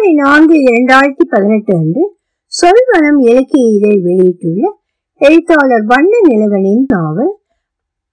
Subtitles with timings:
[0.00, 2.04] பிப்ரவரி நான்கு இரண்டாயிரத்தி பதினெட்டு அன்று
[2.52, 4.78] சொல்வனம் இலக்கிய இதழ் வெளியிட்டுள்ள
[5.18, 7.32] எழுத்தாளர் வண்ண நிலவனின் நாவல்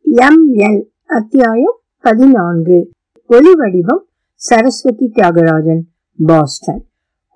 [0.03, 2.91] எம் எல் அத்தியாயம் பதினான்கு.
[3.27, 5.81] ஒலி வடிவம் சரஸ்வதி தியாகராஜன்
[6.25, 6.83] பாஸ்டன்.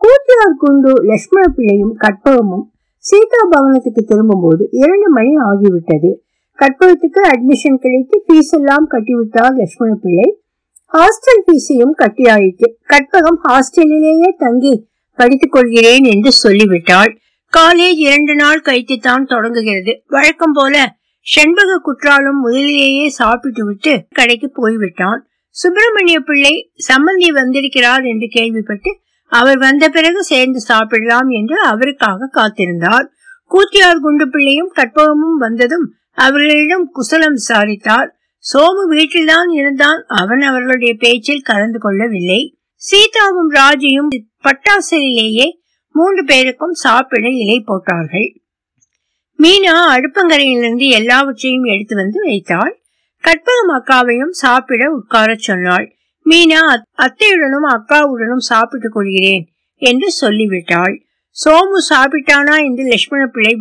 [0.01, 2.65] கூத்தியார் குண்டு லட்சுமண பிள்ளையும் கற்பகமும்
[2.97, 6.11] சீதா பவனத்துக்கு திரும்பும் போது இரண்டு மணி ஆகிவிட்டது.
[6.57, 10.41] கற்பகத்துக்கு அட்மிஷன் கிடைத்து ஃபீஸ் எல்லாம் கட்டிவிட்டார் லட்சுமண பிள்ளை.
[10.93, 12.67] ஹாஸ்டல் பீஸையும் கட்டியாயிற்று.
[12.89, 17.17] கற்பகம் ஹாஸ்டலிலேயே தங்கி படித்துக் கொள்கிறேன் என்று சொல்லிவிட்டாள்.
[17.57, 20.03] காலேஜ் இரண்டு நாள் கழித்துத்தான் தொடங்குகிறது.
[20.07, 20.95] வழக்கம் போல
[21.35, 25.27] செண்பக குற்றாலும் முதலிலேயே சாப்பிட்டு விட்டு கடைக்கு போய்விட்டான்.
[25.49, 33.05] சுப்பிரமணிய பிள்ளை சம்பந்தி வந்திருக்கிறார் என்று கேள்விப்பட்டு அவர் வந்த பிறகு சேர்ந்து சாப்பிடலாம் என்று அவருக்காக காத்திருந்தார்.
[33.51, 38.20] கூத்தியார் குண்டு பிள்ளையும் கற்பகமும் வந்ததும் அவர்களிடம் குசலம் விசாரித்தார்.
[38.53, 40.03] சோமு வீட்டில்தான் இருந்தான்.
[40.07, 42.57] அவன் அவர்களுடைய பேச்சில் கலந்து கொள்ளவில்லை.
[42.75, 44.07] சீதாவும் ராஜியும்
[44.43, 45.47] பட்டாசிலேயே
[45.91, 48.29] மூன்று பேருக்கும் சாப்பிட இலை போட்டார்கள்.
[49.39, 52.81] மீனா அடுப்பங்கரையிலிருந்து எல்லாவற்றையும் எடுத்து வந்து வைத்தாள்.
[53.23, 55.95] கற்பகம் அக்காவையும் சாப்பிட உட்கார சொன்னாள்.
[56.25, 56.61] மீனா
[56.97, 59.45] அத்தையுடனும் அக்காவுடனும் சாப்பிட்டுக் கொள்கிறேன்
[59.75, 60.95] என்று சொல்லிவிட்டாள்.
[61.45, 63.53] சோமு சாப்பிட்டானா என்று லட்சுமண பிள்ளை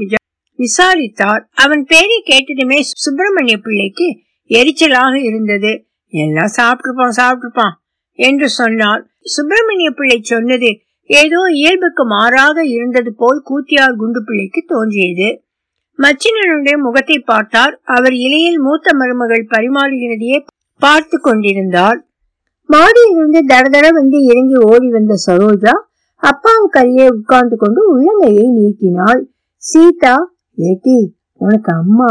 [0.59, 1.49] விசாரித்தார்.
[1.55, 4.09] அவன் பேரை கேட்டதுமே சுப்பிரமணிய பிள்ளைக்கு
[4.51, 5.73] எரிச்சலாக இருந்தது.
[6.13, 7.75] எல்லாம் சாப்பிட்டுப்பான் சாப்பிட்டுப்பான்
[8.19, 9.03] என்று சொன்னார்
[9.35, 10.71] சுப்பிரமணிய பிள்ளை சொன்னது
[11.11, 15.29] ஏதோ இயல்புக்கு மாறாக இருந்தது போல் கூத்தியார் குண்டு பிள்ளைக்கு தோன்றியது.
[15.99, 17.75] மச்சினனுடைய முகத்தை பார்த்தார்.
[17.95, 20.39] அவர் இலையில் மூத்த மருமகள் பரிமாறுகிறதையே
[20.83, 21.99] பார்த்து கொண்டிருந்தார்
[22.69, 25.75] மாடியிலிருந்து தடதட வந்து இறங்கி ஓடி வந்த சரோஜா
[26.23, 29.21] அப்பாவுக்கு அருகே உட்கார்ந்து கொண்டு உள்ளங்கையை நீட்டினாள்.
[29.63, 30.15] சீதா
[30.59, 30.99] ஏட்டி
[31.41, 32.11] உனக்கு அம்மா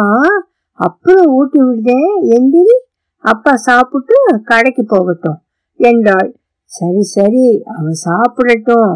[0.79, 2.75] அப்புறம் ஊட்டி விடுதேன் எந்திரி.
[3.23, 5.39] அப்பா சாப்பிட்டு கடைக்கு போகட்டும்
[5.79, 6.29] என்றாள்.
[6.71, 7.45] சரி சரி
[7.77, 8.93] அவ சாப்பிடட்டும்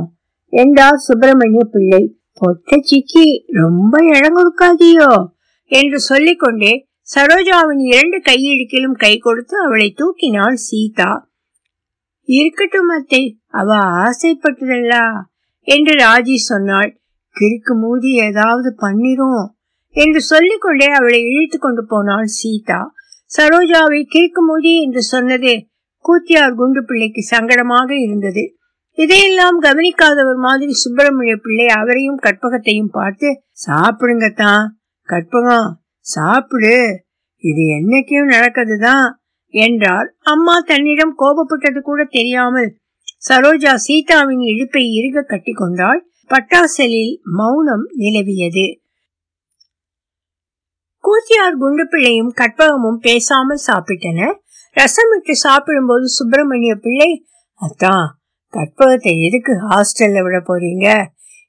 [0.53, 2.03] என்றார் சுப்பிரமணிய பிள்ளை.
[2.41, 3.25] பொட்ட சிக்கி
[3.61, 5.11] ரொம்ப இடம் கொடுக்காதியோ
[5.71, 6.73] என்று சொல்லிக்கொண்டே
[7.07, 11.11] சரோஜாவின் இரண்டு கையிடுக்கிலும் கை கொடுத்து அவளை தூக்கினாள் சீதா.
[12.29, 13.21] இருக்கட்டும் அத்தை
[13.59, 13.69] அவ
[14.03, 15.03] ஆசைப்பட்டதல்லா
[15.67, 16.91] என்று ராஜி சொன்னாள்.
[17.35, 19.43] கிறுக்கு மூதி ஏதாவது பண்ணிரும்.
[19.95, 22.79] என்று சொல்லிக்கொண்டே அவளை இழுத்து கொண்டு போனாள் சீதா.
[23.31, 25.53] சரோஜாவை கேட்கும்போது என்று சொன்னது
[26.05, 28.43] கூத்தியார் குண்டு பிள்ளைக்கு சங்கடமாக இருந்தது.
[28.97, 33.29] இதையெல்லாம் கவனிக்காதவர் மாதிரி சுப்பிரமணிய பிள்ளை அவரையும் கற்பகத்தையும் பார்த்து
[33.67, 34.65] சாப்பிடுங்கத்தான்
[35.09, 35.69] கற்பகம்
[36.05, 36.75] சாப்பிடு.
[37.43, 39.07] இது என்னைக்கும் நடக்கிறதுதான்
[39.53, 40.07] என்றார்.
[40.23, 42.69] அம்மா தன்னிடம் கோபப்பட்டது கூட தெரியாமல்
[43.29, 45.99] சரோஜா சீதாவின் இழுப்பை இறுக கட்டி கொண்டாள்
[46.29, 48.67] பட்டாசலில் மௌனம் நிலவியது.
[51.03, 54.35] கூத்தியார் குண்டு பிள்ளையும் கற்பகமும் பேசாமல் சாப்பிட்டனர்.
[54.71, 58.05] ரசம் விட்டு சாப்பிடும்போது சுப்பிரமணிய பிள்ளை அத்தான்
[58.53, 60.87] கற்பகத்தை எதுக்கு ஹாஸ்டல்ல விட போறீங்க?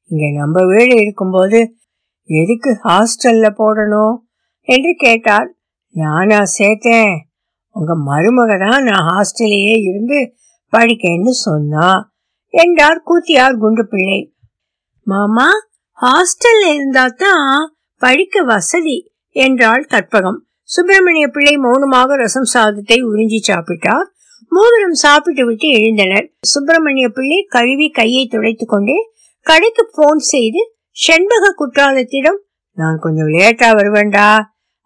[0.04, 1.76] இங்க நம்ம வீடு இருக்கும்போது
[2.25, 4.16] எதுக்கு ஹாஸ்டல்ல போடணும்?
[4.62, 5.48] என்று கேட்டார்.
[5.91, 7.15] நானா சேர்த்தேன்.
[7.71, 10.19] உங்க மருமக தான் நான் ஹாஸ்டல்லையே இருந்து
[10.72, 11.88] படிக்கன்னு சொன்னா
[12.50, 14.21] என்றார் கூத்தியார் குண்டு பிள்ளை
[15.06, 15.48] மாமா
[15.98, 19.13] ஹாஸ்டல்ல இருந்தா தான் படிக்க வசதி.
[19.34, 20.41] என்றாள் கற்பகம்.
[20.62, 24.09] சுப்பிரமணிய பிள்ளை மௌனமாக ரசம் சாதத்தை உறிஞ்சி சாப்பிட்டார்.
[24.49, 26.27] மூவரும் சாப்பிட்டு விட்டு எழுந்தனர்.
[26.41, 28.99] சுப்பிரமணிய பிள்ளை கழுவி கையை துடைத்துக் கொண்டே
[29.41, 32.39] கடைக்கு போன் செய்து செண்பக குற்றாலத்திடம்
[32.75, 34.28] நான் கொஞ்சம் லேட்டா வருவேண்டா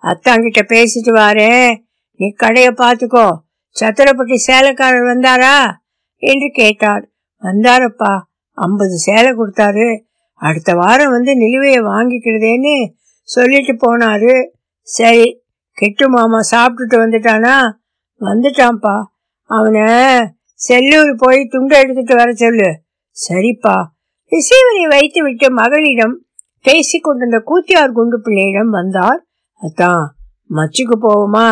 [0.03, 1.77] அத்தாங்கிட்ட பேசிட்டு வாரு.
[2.17, 3.27] நீ கடைய பாத்துக்கோ
[3.81, 5.59] சத்திரப்பட்டி சேலைக்காரர் வந்தாரா?
[6.17, 7.09] என்று கேட்டார்.
[7.43, 8.21] வந்தாரப்பா.
[8.53, 10.01] ஐம்பது சேலை கொடுத்தாரு.
[10.33, 12.97] அடுத்த வாரம் வந்து நிலுவையை வாங்கிக்கிறதேன்னு
[13.29, 14.49] சொல்லிட்டு போனாரு.
[14.83, 17.73] சரி கெட்டு மாமா சாப்பிட்டுட்டு வந்துட்டானா?
[18.21, 19.03] வந்துட்டான்ப்பா.
[19.43, 19.83] அவனை
[20.69, 22.81] செல்லூர் போய் துண்டு எடுத்துட்டு வர சொல்லு.
[23.29, 23.85] சரிப்பா.
[24.31, 26.27] ரிசீவரை வைத்து விட்டு மகளிடம்
[26.63, 29.25] பேசி கொண்டிருந்த கூத்தியார் குண்டு பிள்ளையிடம் வந்தார்.
[29.63, 30.07] அதான்
[30.51, 31.51] மச்சுக்கு போவோமா?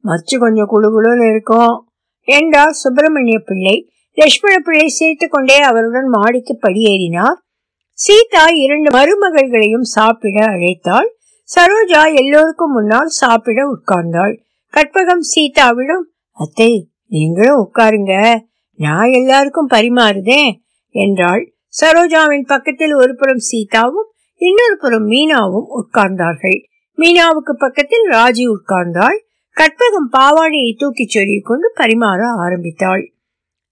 [0.00, 1.88] மச்சு கொஞ்சம் குழுகுழுன்னு இருக்கும்.
[2.22, 3.90] என்றார் சுப்பிரமணிய பிள்ளை.
[4.14, 7.44] லட்சுமண பிள்ளை சிரித்து கொண்டே அவருடன் மாடிக்கு படியேறினார்.
[7.92, 11.14] சீதா இரண்டு மருமகள்களையும் சாப்பிட அழைத்தாள்.
[11.54, 14.38] சரோஜா எல்லோருக்கும் முன்னால் சாப்பிட உட்கார்ந்தாள்.
[14.72, 18.38] கற்பகம் சீதாவிடம் அத்தை நீங்களும் உட்காருங்க.
[18.76, 21.54] நான் எல்லாருக்கும் பரிமாறுதேன் என்றாள்.
[21.80, 26.58] சரோஜாவின் பக்கத்தில் ஒரு புறம் சீதாவும் இன்னொரு புறம் மீனாவும் உட்கார்ந்தார்கள்.
[26.96, 29.18] மீனாவுக்கு பக்கத்தில் ராஜி உட்கார்ந்தாள்.
[29.56, 33.12] கற்பகம் பாவாடையை தூக்கிச் சொல்லிக் கொண்டு பரிமாற ஆரம்பித்தாள்.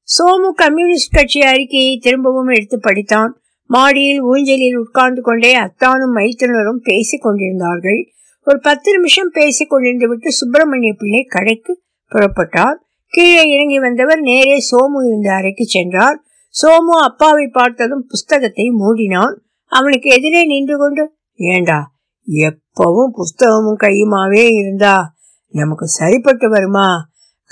[0.02, 3.30] சோமு கம்யூனிஸ்ட் கட்சி அறிக்கையை திரும்பவும் எடுத்து படித்தான்.
[3.74, 8.00] மாடியில் ஊஞ்சலில் உட்கார்ந்து கொண்டே அத்தானும் மைத்துனரும் பேசிக் கொண்டிருந்தார்கள்.
[8.44, 12.78] ஒரு பத்து நிமிஷம் பேசிக் கொண்டிருந்து விட்டு சுப்பிரமணிய பிள்ளை கடைக்கு புறப்பட்டார்.
[13.08, 16.22] கீழே இறங்கி வந்தவர் நேரே சோமு இருந்த அறைக்கு சென்றார்.
[16.62, 19.34] சோமு அப்பாவை பார்த்ததும் புஸ்தகத்தை மூடினான்.
[19.64, 21.92] அவனுக்கு எதிரே நின்று கொண்டு ஏண்டா
[22.26, 25.14] எப்பவும் புஸ்தகமும் கையுமாவே இருந்தா?
[25.48, 26.88] நமக்கு சரிப்பட்டு வருமா?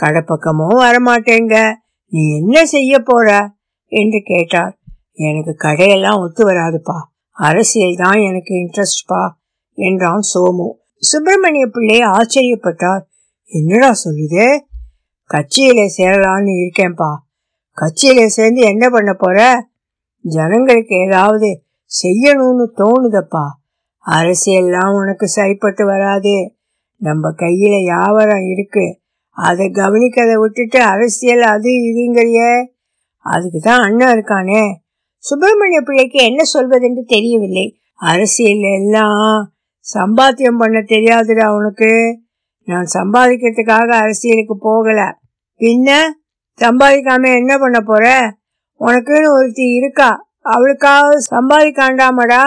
[0.02, 1.72] கடைப்பக்கமும் வரமாட்டேங்க.
[2.06, 3.50] நீ என்ன செய்ய போற?
[3.86, 4.81] என்று கேட்டார்.
[5.12, 6.98] எனக்கு கடையெல்லாம் ஒத்து வராதுப்பா.
[7.30, 9.30] அரசியல் தான் எனக்கு இன்ட்ரெஸ்ட்பா
[9.72, 10.72] என்றான் சோமு.
[10.98, 13.00] சுப்பிரமணிய பிள்ளை ஆச்சரியப்பட்டார்.
[13.44, 14.60] என்னடா சொல்லுதே?
[15.30, 17.16] கட்சியில சேரலான்னு இருக்கேன்பா
[17.80, 19.68] கட்சியில சேர்ந்து என்ன பண்ண போற?
[20.20, 21.62] ஜனங்களுக்கு ஏதாவது
[22.02, 23.46] செய்யணும்னு தோணுதப்பா.
[24.06, 26.54] அரசியல்லாம் உனக்கு சரிப்பட்டு வராது.
[26.96, 29.00] நம்ம கையில வியாபாரம் இருக்கு.
[29.28, 32.66] அதை கவனிக்கதை விட்டுட்டு அரசியல் அது இதுங்கிறிய.
[33.16, 34.81] அதுக்கு தான் அண்ணன் இருக்கானே.
[35.22, 37.80] சுப்பிரமணிய பிள்ளைக்கு என்ன சொல்வதென்று தெரியவில்லை.
[37.94, 39.52] அரசியல் எல்லாம்
[39.94, 42.20] சம்பாத்தியம் பண்ண தெரியாதுடா உனக்கு.
[42.64, 45.18] நான் சம்பாதிக்கிறதுக்காக அரசியலுக்கு போகல.
[45.58, 46.00] பின்ன
[46.60, 48.34] சம்பாதிக்காம என்ன பண்ண போற?
[48.80, 50.30] உனக்குன்னு ஒருத்தி இருக்கா.
[50.40, 52.42] அவளுக்காக சம்பாதிக்காண்டாமடா.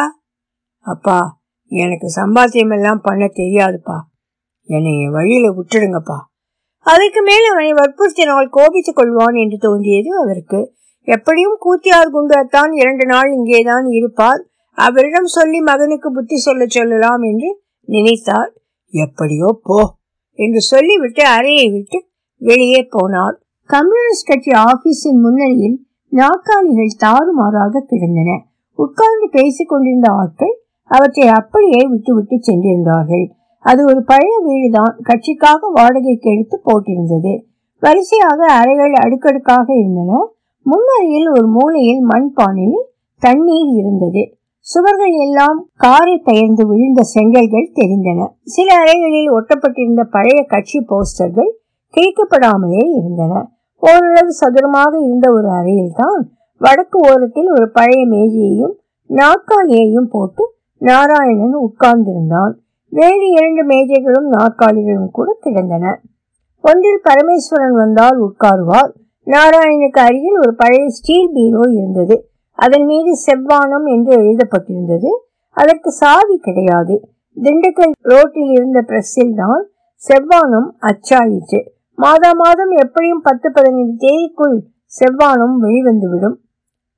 [0.80, 4.00] அப்பா எனக்கு சம்பாத்தியம் எல்லாம் பண்ண தெரியாதுப்பா.
[4.63, 6.18] என்னை வழியில விட்டுடுங்கப்பா.
[6.80, 10.74] அதற்கு மேல் அவனை வற்புறுத்தினால் கோபித்துக் கொள்வான் என்று தோன்றியது அவருக்கு.
[11.06, 14.42] எப்படியும் கூத்தியார் குண்டத்தான் இரண்டு நாள் இங்கேதான் இருப்பார்.
[14.78, 18.52] அவரிடம் சொல்லி மகனுக்கு புத்தி சொல்ல சொல்லலாம் என்று நினைத்தார்.
[18.94, 19.94] எப்படியோ போ
[20.40, 22.06] என்று சொல்லிவிட்டு அறையை விட்டு
[22.38, 23.36] வெளியே போனார்.
[23.69, 25.78] கம்யூனிஸ்ட் கட்சி ஆபீஸின் முன்னணியில்
[26.10, 28.44] நாற்காலிகள் தாறுமாறாக கிடந்தன.
[28.74, 33.25] உட்கார்ந்து பேசிக் கொண்டிருந்த ஆட்கள் அவற்றை அப்படியே விட்டுவிட்டு சென்றிருந்தார்கள்.
[33.60, 34.96] அது ஒரு பழைய வீடுதான்.
[35.04, 37.34] கட்சிக்காக வாடகைக்கு எடுத்து போட்டிருந்தது.
[37.80, 40.34] வரிசையாக அறைகள் அடுக்கடுக்காக இருந்தன.
[40.65, 42.85] முன்னறையில் ஒரு மூலையில் மண்பானையில்
[43.19, 44.38] தண்ணீர் இருந்தது.
[44.59, 48.27] சுவர்கள் எல்லாம் காரை பெயர்ந்து விழுந்த செங்கல்கள் தெரிந்தன.
[48.44, 51.51] சில அறைகளில் ஒட்டப்பட்டிருந்த பழைய கட்சி போஸ்டர்கள்
[51.94, 53.51] கிழிக்கப்படாமலே இருந்தன.
[53.83, 56.21] ஓரளவு சதுரமாக இருந்த ஒரு அறையில்தான்
[56.57, 58.75] வடக்கு ஓரத்தில் ஒரு பழைய மேஜையையும்
[59.09, 62.53] நாற்காலியையும் போட்டு நாராயணன் உட்கார்ந்திருந்தான்.
[62.89, 66.01] வேறு இரண்டு மேஜைகளும் நாற்காலிகளும் கூட கிடந்தன.
[66.61, 68.94] ஒன்றில் பரமேஸ்வரன் வந்தால் உட்காருவார்.
[69.27, 72.16] நாராயணுக்கு அருகில் ஒரு பழைய ஸ்டீல் பீரோ இருந்தது.
[72.60, 75.10] அதன் மீது செவ்வானம் என்று எழுதப்பட்டிருந்தது.
[75.57, 76.95] அதற்கு சாவி கிடையாது.
[77.38, 79.63] திண்டுக்கல் ரோட்டில் இருந்த பிரஸில் தான்
[80.01, 81.60] செவ்வானம் அச்சாயிற்று.
[81.98, 84.57] மாதா மாதம் எப்படியும் பத்து பதினைந்து தேதிக்குள்
[85.00, 86.38] செவ்வானம் வெளிவந்துவிடும்.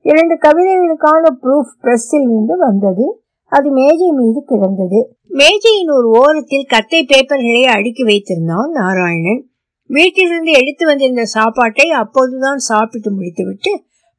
[0.05, 3.05] இரண்டு கவிதைகளுக்கான ப்ரூஃப் பிரஸில் இருந்து வந்தது.
[3.51, 4.99] அது மேஜை மீது கிடந்தது.
[5.27, 9.41] மேஜையின் ஒரு ஓரத்தில் கத்தை பேப்பர்களை அடுக்கி வைத்திருந்தான் நாராயணன்.
[9.87, 13.71] வீட்டிலிருந்து எடுத்து வந்திருந்த சாப்பாட்டை அப்போதுதான் சாப்பிட்டு முடித்துவிட்டு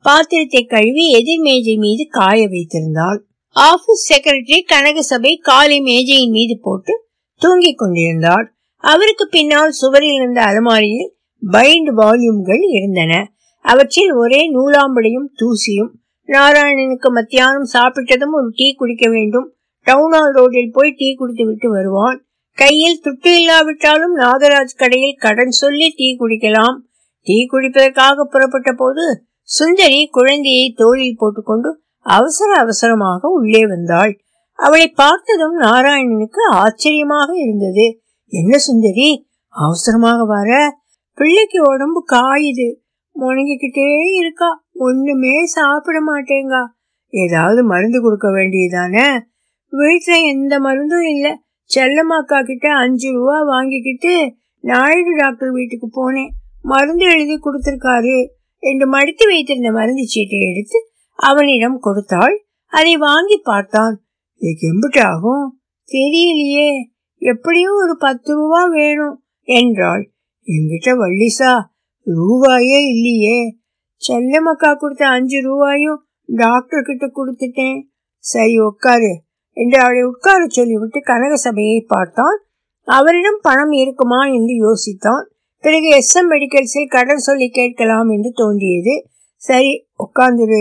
[0.04, 3.18] பாத்திரத்தை கழுவி எதிர் மேஜை மீது காய வைத்திருந்தாள்.
[3.56, 6.94] ஆபீஸ் செக்ரட்டரி கனகசபை காலை மேஜையின் மீது போட்டு
[7.40, 8.46] தூங்கிக் கொண்டிருந்தார்
[8.84, 11.10] அவருக்கு பின்னால் சுவரில் இருந்த அலமாரியில்
[11.42, 13.12] பைண்ட் வால்யூம்கள் இருந்தன.
[13.64, 15.92] அவற்றில் ஒரே நூலாம்படியும் தூசியும்
[16.28, 19.46] நாராயணனுக்கு மத்தியானம் சாப்பிட்டதும் ஒரு டீ குடிக்க வேண்டும்
[19.86, 22.18] டவுன் ஹால் ரோடில் போய் டீ குடித்து விட்டு வருவான்.
[22.60, 26.76] கையில் துட்டு இல்லாவிட்டாலும் நாகராஜ் கடையில் கடன் சொல்லி டீ குடிக்கலாம்.
[27.22, 29.04] டீ குடிப்பதற்காக புறப்பட்ட போது
[29.42, 34.20] சுந்தரி குழந்தையை தோளில் போட்டுக்கொண்டு அவசர அவசரமாக உள்ளே வந்தாள்.
[34.52, 38.00] அவளை பார்த்ததும் நாராயணனுக்கு ஆச்சரியமாக இருந்தது.
[38.28, 40.50] என்ன சுந்தரி அவசரமாக வர?
[41.14, 42.68] பிள்ளைக்கு உடம்பு காயுது.
[43.20, 44.64] முணங்கிக்கிட்டே இருக்கா.
[44.72, 46.62] ஒண்ணுமே சாப்பிட மாட்டேங்கா.
[47.08, 49.20] ஏதாவது மருந்து கொடுக்க வேண்டியதானே
[49.72, 51.32] வீட்டுல எந்த மருந்தும் இல்லை.
[51.74, 56.28] செல்லம்மாக்கா கிட்ட அஞ்சு ரூபா வாங்கிக்கிட்டு நாயுடு டாக்டர் வீட்டுக்கு போனேன்.
[56.62, 58.28] மருந்து எழுதி கொடுத்திருக்காரு.
[58.58, 62.46] என்று மடித்து வைத்திருந்த மருந்து சீட்டை எடுத்து அவனிடம் கொடுத்தாள்.
[62.66, 64.04] அதை வாங்கி பார்த்தான்.
[64.34, 65.60] இதுக்கு எம்பிட்டு ஆகும்?
[65.92, 66.70] தெரியலையே.
[67.18, 70.12] எப்படியும் ஒரு பத்து ரூபா வேணும் என்றாள்.
[70.46, 71.62] என்கிட்ட வள்ளிசா
[72.06, 73.58] ரூபாயே இல்லையே.
[74.08, 77.82] செல்லமக்கா கொடுத்த அஞ்சு ரூபாயும் டாக்டர் கிட்ட கொடுத்துட்டேன்.
[78.18, 79.26] சரி உட்காரு.
[79.58, 82.36] என்று அவளை உட்கார சொல்லிவிட்டு கனக சபையை பார்த்தான்.
[82.88, 85.24] அவரிடம் பணம் இருக்குமா என்று யோசித்தான்.
[85.64, 88.94] பிறகு எஸ் எம் மெடிக்கல்ஸில் கடன் சொல்லி கேட்கலாம் என்று தோன்றியது.
[89.42, 89.72] சரி
[90.04, 90.60] உட்காந்துரு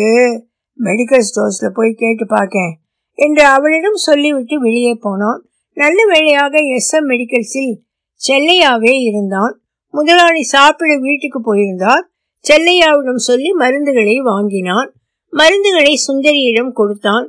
[0.79, 2.73] மெடிக்கல் ஸ்டோர்ஸில் போய் கேட்டு பார்க்கேன்
[3.19, 5.39] என்று அவளிடம் சொல்லிவிட்டு வெளியே போனான்.
[5.77, 7.73] நல்ல வேளையாக எஸ் எம் மெடிக்கல்ஸில்
[8.21, 9.53] செல்லையாவே இருந்தான்.
[9.93, 12.03] முதலாளி சாப்பிட வீட்டுக்கு போயிருந்தார்.
[12.45, 14.89] செல்லையாவிடம் சொல்லி மருந்துகளை வாங்கினான்.
[15.33, 17.25] மருந்துகளை சுந்தரியிடம் கொடுத்தான்.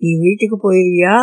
[0.00, 1.16] நீ வீட்டுக்கு போயிருவியா?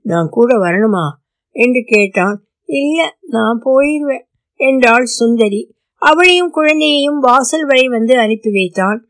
[0.00, 1.06] நான் கூட வரணுமா?
[1.50, 2.44] என்று கேட்டான்.
[2.64, 4.24] இல்ல நான் போயிருவேன்
[4.54, 5.74] என்றாள் சுந்தரி.
[5.96, 9.08] அவளையும் குழந்தையையும் வாசல் வரை வந்து அனுப்பி வைத்தான்.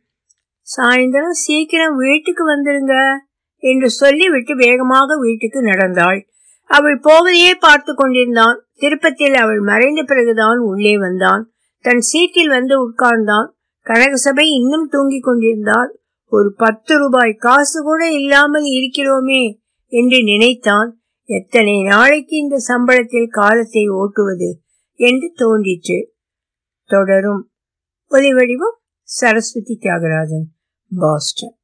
[0.76, 3.16] சாயந்தரம் சீக்கிரம் வீட்டுக்கு வந்துருங்க
[3.56, 6.26] என்று சொல்லிவிட்டு வேகமாக வீட்டுக்கு நடந்தாள்.
[6.64, 8.64] அவள் போவதையே பார்த்து கொண்டிருந்தான்.
[8.74, 11.52] திருப்பத்தில் அவள் மறைந்த பிறகுதான் உள்ளே வந்தான்.
[11.80, 13.48] தன் சீட்டில் வந்து உட்கார்ந்தான்.
[13.84, 16.01] கனகசபை இன்னும் தூங்கிக் கொண்டிருந்தாள்.
[16.34, 19.42] ஒரு பத்து ரூபாய் காசு கூட இல்லாமல் இருக்கிறோமே
[19.86, 20.90] என்று நினைத்தான்.
[21.24, 24.50] எத்தனை நாளைக்கு இந்த சம்பளத்தில் காலத்தை ஓட்டுவது
[24.94, 26.14] என்று தோன்றிற்று.
[26.84, 27.52] தொடரும்.
[28.08, 30.48] ஒலி வடிவம் சரஸ்வதி தியாகராஜன்
[30.96, 31.56] பாஸ்டன்.